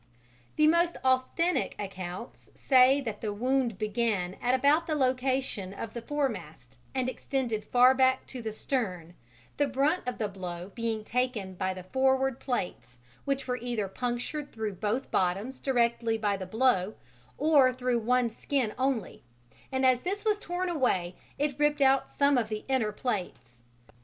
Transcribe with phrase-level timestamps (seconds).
[0.55, 6.01] ]The most authentic accounts say that the wound began at about the location of the
[6.01, 9.13] foremast and extended far back to the stern,
[9.57, 14.51] the brunt of the blow being taken by the forward plates, which were either punctured
[14.51, 16.95] through both bottoms directly by the blow,
[17.37, 19.23] or through one skin only,
[19.71, 23.61] and as this was torn away it ripped out some of the inner plates.